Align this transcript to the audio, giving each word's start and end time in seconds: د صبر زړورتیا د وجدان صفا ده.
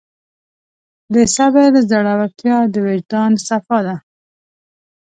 د 1.13 1.15
صبر 1.35 1.71
زړورتیا 1.89 2.57
د 2.73 2.75
وجدان 2.87 3.31
صفا 3.47 3.79
ده. 3.87 3.95